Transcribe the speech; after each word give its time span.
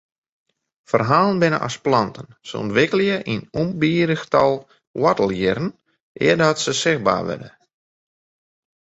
Ferhalen 0.91 1.39
binne 1.43 1.59
as 1.67 1.77
planten, 1.87 2.25
se 2.47 2.53
ûntwikkelje 2.63 3.15
in 3.33 3.41
ûnbidich 3.61 4.23
tal 4.33 4.53
woartelhierren 5.01 5.69
eardat 6.25 6.57
se 6.63 6.71
sichtber 6.81 7.19
wurde. 7.27 7.49